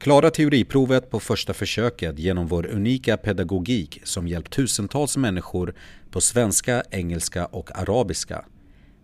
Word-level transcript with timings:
Klara 0.00 0.30
teoriprovet 0.30 1.10
på 1.10 1.20
första 1.20 1.54
försöket 1.54 2.18
genom 2.18 2.46
vår 2.46 2.66
unika 2.66 3.16
pedagogik 3.16 4.00
som 4.04 4.28
hjälpt 4.28 4.52
tusentals 4.52 5.16
människor 5.16 5.74
på 6.10 6.20
svenska, 6.20 6.82
engelska 6.90 7.46
och 7.46 7.78
arabiska. 7.78 8.44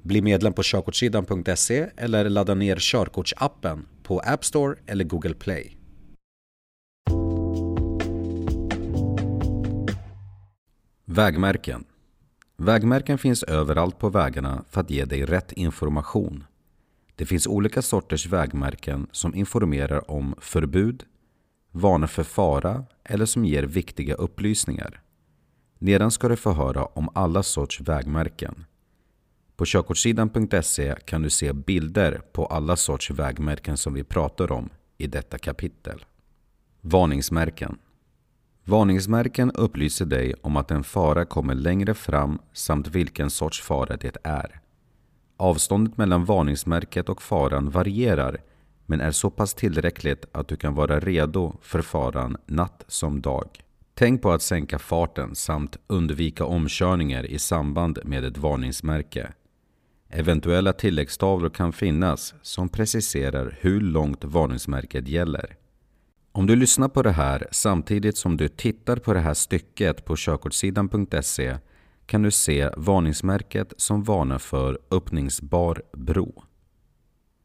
Bli 0.02 0.22
medlem 0.22 0.52
på 0.52 0.62
körkortssidan.se 0.62 1.86
eller 1.96 2.28
ladda 2.28 2.54
ner 2.54 2.76
körkortsappen 2.80 3.86
på 4.02 4.18
App 4.18 4.44
Store 4.44 4.76
eller 4.86 5.04
Google 5.04 5.34
Play. 5.34 5.76
Vägmärken 11.04 11.84
Vägmärken 12.56 13.18
finns 13.18 13.42
överallt 13.42 13.98
på 13.98 14.08
vägarna 14.08 14.64
för 14.70 14.80
att 14.80 14.90
ge 14.90 15.04
dig 15.04 15.24
rätt 15.24 15.52
information. 15.52 16.44
Det 17.16 17.26
finns 17.26 17.46
olika 17.46 17.82
sorters 17.82 18.26
vägmärken 18.26 19.06
som 19.12 19.34
informerar 19.34 20.10
om 20.10 20.34
förbud, 20.40 21.04
varnar 21.72 22.06
för 22.06 22.22
fara 22.22 22.84
eller 23.04 23.26
som 23.26 23.44
ger 23.44 23.62
viktiga 23.62 24.14
upplysningar. 24.14 25.00
Nedan 25.78 26.10
ska 26.10 26.28
du 26.28 26.36
få 26.36 26.52
höra 26.52 26.84
om 26.84 27.08
alla 27.14 27.42
sorts 27.42 27.80
vägmärken. 27.80 28.64
På 29.56 29.64
körkortssidan.se 29.64 30.94
kan 31.04 31.22
du 31.22 31.30
se 31.30 31.52
bilder 31.52 32.22
på 32.32 32.46
alla 32.46 32.76
sorts 32.76 33.10
vägmärken 33.10 33.76
som 33.76 33.94
vi 33.94 34.04
pratar 34.04 34.52
om 34.52 34.70
i 34.98 35.06
detta 35.06 35.38
kapitel. 35.38 36.04
Varningsmärken 36.80 37.78
Varningsmärken 38.64 39.50
upplyser 39.50 40.04
dig 40.04 40.34
om 40.42 40.56
att 40.56 40.70
en 40.70 40.84
fara 40.84 41.24
kommer 41.24 41.54
längre 41.54 41.94
fram 41.94 42.38
samt 42.52 42.88
vilken 42.88 43.30
sorts 43.30 43.62
fara 43.62 43.96
det 43.96 44.16
är. 44.22 44.60
Avståndet 45.36 45.96
mellan 45.96 46.24
varningsmärket 46.24 47.08
och 47.08 47.22
faran 47.22 47.70
varierar 47.70 48.40
men 48.86 49.00
är 49.00 49.10
så 49.10 49.30
pass 49.30 49.54
tillräckligt 49.54 50.24
att 50.32 50.48
du 50.48 50.56
kan 50.56 50.74
vara 50.74 51.00
redo 51.00 51.56
för 51.62 51.82
faran 51.82 52.36
natt 52.46 52.84
som 52.88 53.20
dag. 53.20 53.48
Tänk 53.94 54.22
på 54.22 54.32
att 54.32 54.42
sänka 54.42 54.78
farten 54.78 55.34
samt 55.34 55.76
undvika 55.86 56.44
omkörningar 56.44 57.26
i 57.26 57.38
samband 57.38 57.98
med 58.04 58.24
ett 58.24 58.38
varningsmärke. 58.38 59.32
Eventuella 60.08 60.72
tilläggstavlor 60.72 61.50
kan 61.50 61.72
finnas 61.72 62.34
som 62.42 62.68
preciserar 62.68 63.58
hur 63.60 63.80
långt 63.80 64.24
varningsmärket 64.24 65.08
gäller. 65.08 65.56
Om 66.32 66.46
du 66.46 66.56
lyssnar 66.56 66.88
på 66.88 67.02
det 67.02 67.10
här 67.10 67.48
samtidigt 67.50 68.16
som 68.16 68.36
du 68.36 68.48
tittar 68.48 68.96
på 68.96 69.12
det 69.12 69.20
här 69.20 69.34
stycket 69.34 70.04
på 70.04 70.16
körkortssidan.se 70.16 71.56
kan 72.06 72.22
du 72.22 72.30
se 72.30 72.70
varningsmärket 72.76 73.72
som 73.76 74.02
varnar 74.02 74.38
för 74.38 74.78
öppningsbar 74.90 75.82
bro. 75.92 76.42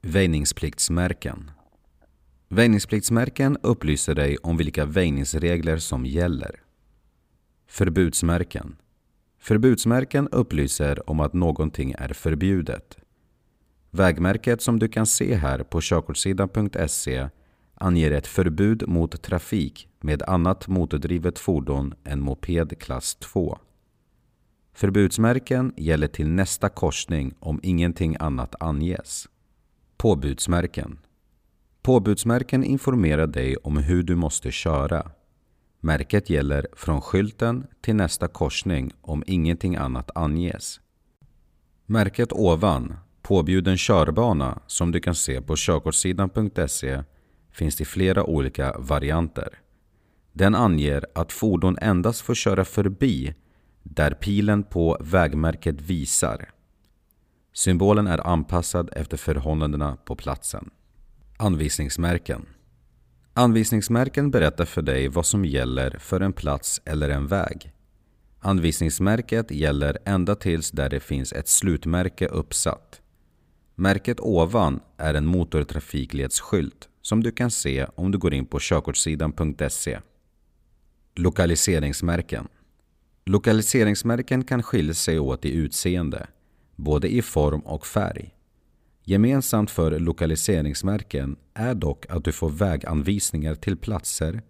Väjningspliktsmärken 0.02 1.52
Väjningspliktsmärken 2.50 3.58
upplyser 3.64 4.16
dig 4.16 4.38
om 4.38 4.58
vilka 4.58 4.86
väjningsregler 4.86 5.78
som 5.78 6.06
gäller. 6.06 6.64
Förbudsmärken 7.68 8.76
Förbudsmärken 9.40 10.28
upplyser 10.28 11.10
om 11.10 11.20
att 11.20 11.34
någonting 11.34 11.96
är 11.98 12.14
förbjudet. 12.14 12.98
Vägmärket 13.92 14.62
som 14.62 14.80
du 14.80 14.88
kan 14.88 15.06
se 15.06 15.36
här 15.36 15.64
på 15.64 15.82
körkortssidan.se 15.82 17.30
anger 17.76 18.12
ett 18.12 18.28
förbud 18.28 18.88
mot 18.88 19.22
trafik 19.22 19.88
med 20.00 20.24
annat 20.24 20.68
motordrivet 20.68 21.40
fordon 21.40 21.94
än 22.04 22.22
moped 22.22 22.80
klass 22.80 23.16
2. 23.16 23.58
Förbudsmärken 24.82 25.74
gäller 25.78 26.08
till 26.08 26.28
nästa 26.28 26.70
korsning 26.70 27.34
om 27.40 27.60
ingenting 27.64 28.18
annat 28.20 28.56
anges. 28.60 29.28
Påbudsmärken 29.98 31.00
Påbudsmärken 31.82 32.64
informerar 32.64 33.28
dig 33.28 33.58
om 33.58 33.78
hur 33.78 34.04
du 34.04 34.16
måste 34.16 34.52
köra. 34.52 35.12
Märket 35.80 36.30
gäller 36.30 36.68
från 36.74 37.02
skylten 37.02 37.68
till 37.82 37.96
nästa 37.96 38.28
korsning 38.28 38.92
om 39.02 39.24
ingenting 39.28 39.76
annat 39.76 40.12
anges. 40.16 40.80
Märket 41.86 42.32
ovan, 42.32 42.94
påbjuden 43.22 43.78
körbana, 43.78 44.62
som 44.68 44.92
du 44.92 45.00
kan 45.00 45.16
se 45.16 45.42
på 45.42 45.56
körkortssidan.se 45.58 47.04
finns 47.52 47.82
i 47.82 47.86
flera 47.86 48.24
olika 48.24 48.76
varianter. 48.80 49.60
Den 50.34 50.56
anger 50.56 51.06
att 51.16 51.32
fordon 51.32 51.78
endast 51.82 52.22
får 52.22 52.36
köra 52.36 52.66
förbi 52.66 53.36
där 53.84 54.12
pilen 54.12 54.64
på 54.64 54.98
vägmärket 55.00 55.82
visar. 55.82 56.50
Symbolen 57.54 58.08
är 58.08 58.28
anpassad 58.28 58.90
efter 58.94 59.18
förhållandena 59.18 59.98
på 60.06 60.16
platsen. 60.16 60.70
Anvisningsmärken 61.38 62.46
Anvisningsmärken 63.34 64.32
berättar 64.32 64.66
för 64.66 64.82
dig 64.82 65.08
vad 65.08 65.26
som 65.26 65.46
gäller 65.46 65.98
för 66.00 66.22
en 66.22 66.34
plats 66.34 66.82
eller 66.86 67.10
en 67.10 67.28
väg. 67.28 67.74
Anvisningsmärket 68.40 69.52
gäller 69.52 69.98
ända 70.06 70.36
tills 70.36 70.72
där 70.72 70.90
det 70.90 71.00
finns 71.00 71.34
ett 71.34 71.48
slutmärke 71.48 72.28
uppsatt. 72.28 73.02
Märket 73.76 74.20
ovan 74.20 74.80
är 74.98 75.14
en 75.14 75.26
motortrafikledsskylt 75.26 76.90
som 77.02 77.24
du 77.24 77.32
kan 77.32 77.52
se 77.52 77.86
om 77.96 78.12
du 78.12 78.18
går 78.18 78.34
in 78.34 78.46
på 78.46 78.60
körkortssidan.se. 78.60 80.00
Lokaliseringsmärken 81.16 82.48
Lokaliseringsmärken 83.26 84.44
kan 84.44 84.64
skilja 84.64 84.94
sig 84.94 85.20
åt 85.20 85.46
i 85.46 85.54
utseende, 85.54 86.28
både 86.76 87.14
i 87.14 87.22
form 87.22 87.60
och 87.60 87.86
färg. 87.86 88.34
Gemensamt 89.04 89.72
för 89.72 90.00
lokaliseringsmärken 90.00 91.36
är 91.54 91.74
dock 91.74 92.06
att 92.10 92.24
du 92.24 92.32
får 92.32 92.50
väganvisningar 92.50 93.56
till 93.56 93.78
platser, 93.78 94.42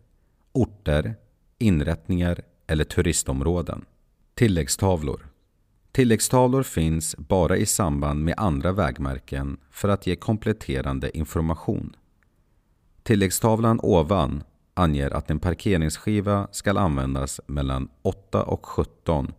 orter, 0.51 1.15
inrättningar 1.59 2.41
eller 2.67 2.83
turistområden. 2.83 3.85
Tilläggstavlor 4.33 5.31
Tilläggstavlor 5.91 6.63
finns 6.63 7.15
bara 7.17 7.57
i 7.57 7.65
samband 7.65 8.23
med 8.23 8.33
andra 8.37 8.71
vägmärken 8.71 9.57
för 9.71 9.89
att 9.89 10.07
ge 10.07 10.15
kompletterande 10.15 11.17
information. 11.17 11.95
Tilläggstavlan 13.03 13.79
ovan 13.83 14.43
anger 14.73 15.09
att 15.13 15.29
en 15.29 15.39
parkeringsskiva 15.39 16.47
ska 16.51 16.79
användas 16.79 17.41
mellan 17.47 17.89
8 18.01 18.43
och 18.43 18.65
17 18.65 19.33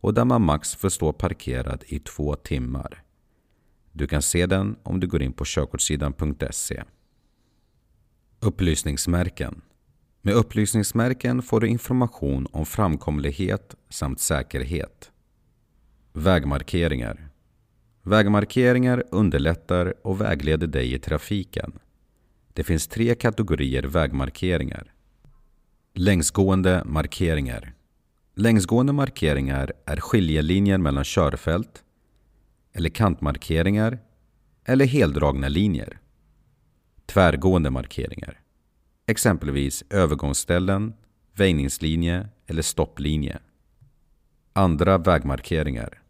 och 0.00 0.14
där 0.14 0.24
man 0.24 0.42
max 0.42 0.74
får 0.74 0.88
stå 0.88 1.12
parkerad 1.12 1.84
i 1.86 1.98
två 1.98 2.34
timmar. 2.34 3.02
Du 3.92 4.06
kan 4.06 4.22
se 4.22 4.46
den 4.46 4.76
om 4.82 5.00
du 5.00 5.06
går 5.06 5.22
in 5.22 5.32
på 5.32 5.44
körkortssidan.se. 5.44 6.82
Upplysningsmärken 8.40 9.60
Med 10.22 10.34
upplysningsmärken 10.34 11.42
får 11.42 11.60
du 11.60 11.68
information 11.68 12.46
om 12.50 12.66
framkomlighet 12.66 13.74
samt 13.88 14.20
säkerhet. 14.20 15.10
Vägmarkeringar 16.12 17.30
Vägmarkeringar 18.02 19.04
underlättar 19.10 19.94
och 20.06 20.20
vägleder 20.20 20.66
dig 20.66 20.94
i 20.94 20.98
trafiken. 20.98 21.78
Det 22.56 22.64
finns 22.64 22.86
tre 22.86 23.14
kategorier 23.14 23.82
vägmarkeringar. 23.82 24.94
Längsgående 25.94 26.82
markeringar 26.84 27.74
Längsgående 28.34 28.92
markeringar 28.92 29.72
är 29.86 29.96
skiljelinjer 29.96 30.78
mellan 30.78 31.04
körfält 31.04 31.84
eller 32.72 32.90
kantmarkeringar 32.90 33.98
eller 34.64 34.84
heldragna 34.84 35.48
linjer. 35.48 35.98
Tvärgående 37.06 37.70
markeringar 37.70 38.40
exempelvis 39.06 39.84
övergångsställen, 39.90 40.94
väjningslinje 41.32 42.28
eller 42.46 42.62
stopplinje. 42.62 43.38
Andra 44.52 44.98
vägmarkeringar 44.98 46.02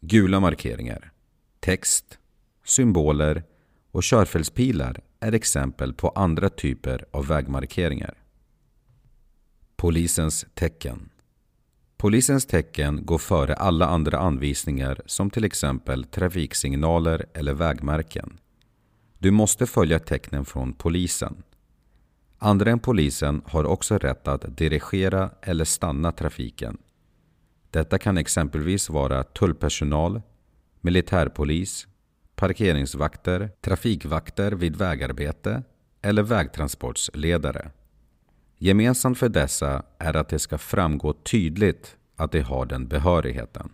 Gula 0.00 0.40
markeringar 0.40 1.12
Text, 1.60 2.18
symboler 2.64 3.44
och 3.90 4.02
körfältspilar 4.02 5.00
är 5.20 5.32
exempel 5.32 5.92
på 5.92 6.08
andra 6.08 6.48
typer 6.48 7.06
av 7.10 7.26
vägmarkeringar. 7.26 8.14
Polisens 9.76 10.46
tecken 10.54 11.10
Polisens 11.96 12.46
tecken 12.46 13.06
går 13.06 13.18
före 13.18 13.54
alla 13.54 13.86
andra 13.86 14.18
anvisningar 14.18 15.00
som 15.06 15.30
till 15.30 15.44
exempel 15.44 16.04
trafiksignaler 16.04 17.26
eller 17.34 17.54
vägmärken. 17.54 18.38
Du 19.18 19.30
måste 19.30 19.66
följa 19.66 19.98
tecknen 19.98 20.44
från 20.44 20.72
polisen. 20.72 21.42
Andra 22.38 22.70
än 22.70 22.78
polisen 22.78 23.42
har 23.46 23.64
också 23.64 23.98
rätt 23.98 24.28
att 24.28 24.56
dirigera 24.56 25.30
eller 25.42 25.64
stanna 25.64 26.12
trafiken. 26.12 26.78
Detta 27.70 27.98
kan 27.98 28.18
exempelvis 28.18 28.90
vara 28.90 29.22
tullpersonal, 29.22 30.22
militärpolis, 30.80 31.86
parkeringsvakter, 32.44 33.50
trafikvakter 33.60 34.52
vid 34.52 34.76
vägarbete 34.76 35.62
eller 36.02 36.22
vägtransportsledare. 36.22 37.70
Gemensamt 38.58 39.18
för 39.18 39.28
dessa 39.28 39.82
är 39.98 40.16
att 40.16 40.28
det 40.28 40.38
ska 40.38 40.58
framgå 40.58 41.12
tydligt 41.12 41.96
att 42.16 42.32
de 42.32 42.40
har 42.40 42.66
den 42.66 42.88
behörigheten. 42.88 43.72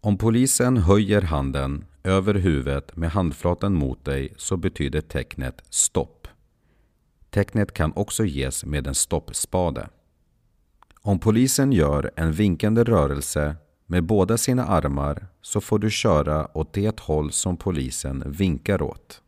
Om 0.00 0.18
polisen 0.18 0.76
höjer 0.76 1.22
handen 1.22 1.84
över 2.04 2.34
huvudet 2.34 2.96
med 2.96 3.10
handflatan 3.10 3.74
mot 3.74 4.04
dig 4.04 4.32
så 4.36 4.56
betyder 4.56 5.00
tecknet 5.00 5.62
stopp. 5.68 6.28
Tecknet 7.30 7.74
kan 7.74 7.92
också 7.92 8.24
ges 8.24 8.64
med 8.64 8.86
en 8.86 8.94
stoppspade. 8.94 9.88
Om 11.02 11.18
polisen 11.18 11.72
gör 11.72 12.10
en 12.16 12.32
vinkande 12.32 12.84
rörelse 12.84 13.56
med 13.90 14.04
båda 14.04 14.38
sina 14.38 14.64
armar 14.64 15.26
så 15.42 15.60
får 15.60 15.78
du 15.78 15.90
köra 15.90 16.58
åt 16.58 16.72
det 16.72 17.00
håll 17.00 17.32
som 17.32 17.56
polisen 17.56 18.22
vinkar 18.26 18.82
åt. 18.82 19.22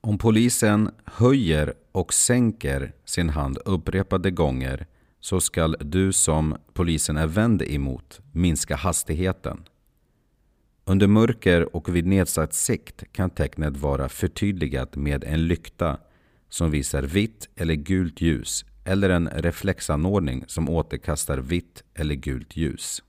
Om 0.00 0.18
polisen 0.18 0.90
höjer 1.04 1.74
och 1.92 2.14
sänker 2.14 2.92
sin 3.04 3.28
hand 3.28 3.58
upprepade 3.64 4.30
gånger 4.30 4.86
så 5.20 5.40
skall 5.40 5.76
du 5.80 6.12
som 6.12 6.56
polisen 6.72 7.16
är 7.16 7.26
vänd 7.26 7.62
emot 7.62 8.20
minska 8.32 8.76
hastigheten. 8.76 9.64
Under 10.84 11.06
mörker 11.06 11.76
och 11.76 11.96
vid 11.96 12.06
nedsatt 12.06 12.54
sikt 12.54 13.04
kan 13.12 13.30
tecknet 13.30 13.76
vara 13.76 14.08
förtydligat 14.08 14.96
med 14.96 15.24
en 15.24 15.46
lykta 15.46 15.98
som 16.48 16.70
visar 16.70 17.02
vitt 17.02 17.48
eller 17.56 17.74
gult 17.74 18.20
ljus 18.20 18.64
eller 18.84 19.10
en 19.10 19.28
reflexanordning 19.28 20.44
som 20.46 20.68
återkastar 20.68 21.38
vitt 21.38 21.84
eller 21.94 22.14
gult 22.14 22.56
ljus. 22.56 23.02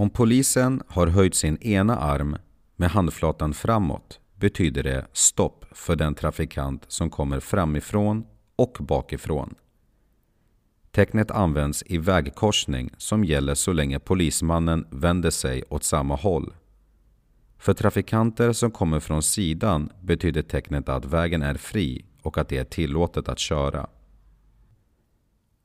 Om 0.00 0.10
polisen 0.10 0.82
har 0.88 1.06
höjt 1.06 1.34
sin 1.34 1.56
ena 1.56 1.96
arm 1.96 2.36
med 2.76 2.90
handflatan 2.90 3.54
framåt 3.54 4.20
betyder 4.34 4.82
det 4.82 5.06
stopp 5.12 5.64
för 5.72 5.96
den 5.96 6.14
trafikant 6.14 6.84
som 6.88 7.10
kommer 7.10 7.40
framifrån 7.40 8.26
och 8.56 8.76
bakifrån. 8.80 9.54
Tecknet 10.90 11.30
används 11.30 11.82
i 11.86 11.98
vägkorsning 11.98 12.90
som 12.96 13.24
gäller 13.24 13.54
så 13.54 13.72
länge 13.72 13.98
polismannen 13.98 14.86
vänder 14.90 15.30
sig 15.30 15.62
åt 15.68 15.84
samma 15.84 16.14
håll. 16.14 16.54
För 17.58 17.74
trafikanter 17.74 18.52
som 18.52 18.70
kommer 18.70 19.00
från 19.00 19.22
sidan 19.22 19.92
betyder 20.02 20.42
tecknet 20.42 20.88
att 20.88 21.04
vägen 21.04 21.42
är 21.42 21.54
fri 21.54 22.04
och 22.22 22.38
att 22.38 22.48
det 22.48 22.58
är 22.58 22.64
tillåtet 22.64 23.28
att 23.28 23.38
köra. 23.38 23.86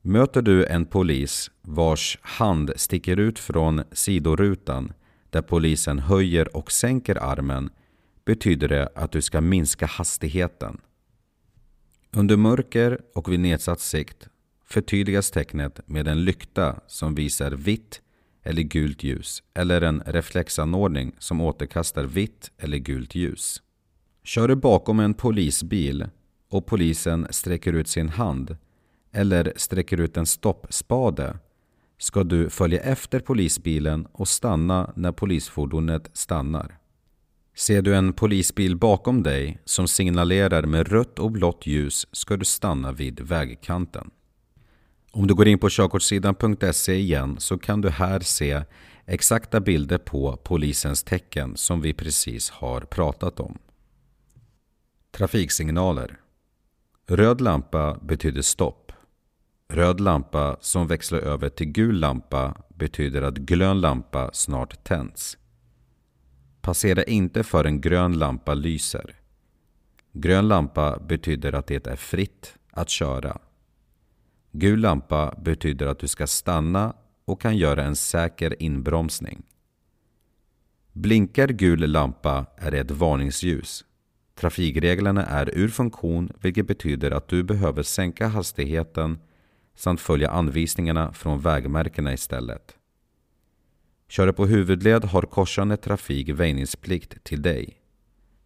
Möter 0.08 0.42
du 0.42 0.66
en 0.66 0.86
polis 0.86 1.50
vars 1.62 2.18
hand 2.22 2.72
sticker 2.76 3.16
ut 3.16 3.38
från 3.38 3.82
sidorutan 3.92 4.92
där 5.30 5.42
polisen 5.42 5.98
höjer 5.98 6.56
och 6.56 6.72
sänker 6.72 7.16
armen 7.16 7.70
betyder 8.24 8.68
det 8.68 8.88
att 8.94 9.12
du 9.12 9.22
ska 9.22 9.40
minska 9.40 9.86
hastigheten. 9.86 10.80
Under 12.12 12.36
mörker 12.36 13.00
och 13.14 13.32
vid 13.32 13.40
nedsatt 13.40 13.80
sikt 13.80 14.28
förtydligas 14.64 15.30
tecknet 15.30 15.80
med 15.86 16.08
en 16.08 16.24
lykta 16.24 16.80
som 16.86 17.14
visar 17.14 17.50
vitt 17.50 18.00
eller 18.42 18.62
gult 18.62 19.02
ljus 19.02 19.42
eller 19.54 19.80
en 19.80 20.02
reflexanordning 20.06 21.14
som 21.18 21.40
återkastar 21.40 22.04
vitt 22.04 22.50
eller 22.58 22.78
gult 22.78 23.14
ljus. 23.14 23.62
Kör 24.24 24.48
du 24.48 24.56
bakom 24.56 25.00
en 25.00 25.14
polisbil 25.14 26.06
och 26.50 26.66
polisen 26.66 27.26
sträcker 27.30 27.72
ut 27.72 27.88
sin 27.88 28.08
hand 28.08 28.56
eller 29.16 29.52
sträcker 29.56 30.00
ut 30.00 30.16
en 30.16 30.26
stoppspade 30.26 31.38
ska 31.98 32.24
du 32.24 32.50
följa 32.50 32.80
efter 32.80 33.20
polisbilen 33.20 34.06
och 34.12 34.28
stanna 34.28 34.92
när 34.96 35.12
polisfordonet 35.12 36.10
stannar. 36.12 36.78
Ser 37.54 37.82
du 37.82 37.96
en 37.96 38.12
polisbil 38.12 38.76
bakom 38.76 39.22
dig 39.22 39.58
som 39.64 39.88
signalerar 39.88 40.62
med 40.62 40.88
rött 40.88 41.18
och 41.18 41.30
blått 41.30 41.66
ljus 41.66 42.06
ska 42.12 42.36
du 42.36 42.44
stanna 42.44 42.92
vid 42.92 43.20
vägkanten. 43.20 44.10
Om 45.12 45.26
du 45.26 45.34
går 45.34 45.48
in 45.48 45.58
på 45.58 45.68
körkortssidan.se 45.70 46.94
igen 46.94 47.36
så 47.38 47.58
kan 47.58 47.80
du 47.80 47.90
här 47.90 48.20
se 48.20 48.62
exakta 49.06 49.60
bilder 49.60 49.98
på 49.98 50.36
polisens 50.36 51.02
tecken 51.02 51.56
som 51.56 51.80
vi 51.80 51.92
precis 51.94 52.50
har 52.50 52.80
pratat 52.80 53.40
om. 53.40 53.58
Trafiksignaler 55.10 56.20
Röd 57.08 57.40
lampa 57.40 57.98
betyder 58.02 58.42
stopp. 58.42 58.85
Röd 59.68 60.00
lampa 60.00 60.56
som 60.60 60.86
växlar 60.86 61.18
över 61.18 61.48
till 61.48 61.66
gul 61.66 62.00
lampa 62.00 62.54
betyder 62.68 63.22
att 63.22 63.36
grön 63.36 63.80
lampa 63.80 64.30
snart 64.32 64.84
tänds. 64.84 65.38
Passera 66.60 67.02
inte 67.02 67.42
förrän 67.44 67.80
grön 67.80 68.18
lampa 68.18 68.54
lyser. 68.54 69.14
Grön 70.12 70.48
lampa 70.48 70.98
betyder 70.98 71.52
att 71.52 71.66
det 71.66 71.86
är 71.86 71.96
fritt 71.96 72.54
att 72.70 72.88
köra. 72.88 73.38
Gul 74.52 74.80
lampa 74.80 75.34
betyder 75.38 75.86
att 75.86 75.98
du 75.98 76.08
ska 76.08 76.26
stanna 76.26 76.94
och 77.24 77.40
kan 77.40 77.56
göra 77.56 77.84
en 77.84 77.96
säker 77.96 78.62
inbromsning. 78.62 79.42
Blinkar 80.92 81.48
gul 81.48 81.90
lampa 81.90 82.46
är 82.56 82.70
det 82.70 82.78
ett 82.78 82.90
varningsljus. 82.90 83.84
Trafikreglerna 84.34 85.26
är 85.26 85.58
ur 85.58 85.68
funktion 85.68 86.32
vilket 86.40 86.66
betyder 86.66 87.10
att 87.10 87.28
du 87.28 87.42
behöver 87.42 87.82
sänka 87.82 88.28
hastigheten 88.28 89.18
samt 89.76 90.00
följa 90.00 90.30
anvisningarna 90.30 91.12
från 91.12 91.40
vägmärkena 91.40 92.12
istället. 92.12 92.76
Kör 94.08 94.26
du 94.26 94.32
på 94.32 94.46
huvudled 94.46 95.04
har 95.04 95.22
korsande 95.22 95.76
trafik 95.76 96.28
väjningsplikt 96.28 97.24
till 97.24 97.42
dig. 97.42 97.80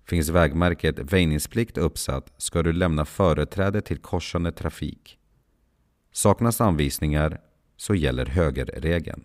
Finns 0.04 0.28
vägmärket 0.28 0.98
väjningsplikt 1.12 1.78
uppsatt 1.78 2.32
ska 2.36 2.62
du 2.62 2.72
lämna 2.72 3.04
företräde 3.04 3.80
till 3.80 3.98
korsande 3.98 4.52
trafik. 4.52 5.18
Saknas 6.12 6.60
anvisningar 6.60 7.40
så 7.76 7.94
gäller 7.94 8.26
högerregeln. 8.26 9.24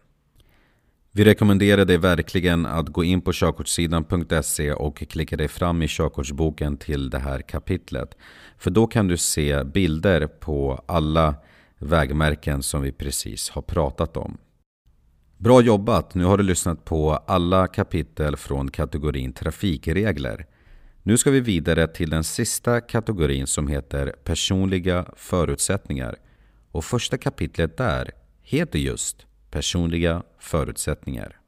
Vi 1.11 1.25
rekommenderar 1.25 1.85
dig 1.85 1.97
verkligen 1.97 2.65
att 2.65 2.89
gå 2.89 3.03
in 3.03 3.21
på 3.21 3.33
körkortssidan.se 3.33 4.73
och 4.73 4.97
klicka 4.97 5.37
dig 5.37 5.47
fram 5.47 5.81
i 5.81 5.87
körkortsboken 5.87 6.77
till 6.77 7.09
det 7.09 7.19
här 7.19 7.41
kapitlet. 7.41 8.17
För 8.57 8.71
då 8.71 8.87
kan 8.87 9.07
du 9.07 9.17
se 9.17 9.63
bilder 9.63 10.27
på 10.27 10.83
alla 10.85 11.35
vägmärken 11.85 12.63
som 12.63 12.81
vi 12.81 12.91
precis 12.91 13.49
har 13.49 13.61
pratat 13.61 14.17
om. 14.17 14.37
Bra 15.37 15.61
jobbat! 15.61 16.15
Nu 16.15 16.23
har 16.23 16.37
du 16.37 16.43
lyssnat 16.43 16.85
på 16.85 17.11
alla 17.11 17.67
kapitel 17.67 18.37
från 18.37 18.71
kategorin 18.71 19.33
trafikregler. 19.33 20.45
Nu 21.03 21.17
ska 21.17 21.31
vi 21.31 21.39
vidare 21.39 21.87
till 21.87 22.09
den 22.09 22.23
sista 22.23 22.81
kategorin 22.81 23.47
som 23.47 23.67
heter 23.67 24.15
personliga 24.23 25.05
förutsättningar. 25.15 26.15
Och 26.71 26.85
första 26.85 27.17
kapitlet 27.17 27.77
där 27.77 28.11
heter 28.41 28.79
just 28.79 29.25
personliga 29.51 30.23
förutsättningar. 30.39 31.39